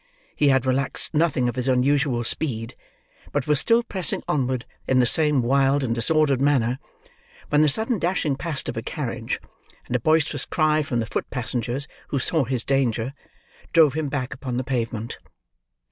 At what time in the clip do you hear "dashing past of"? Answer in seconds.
7.99-8.75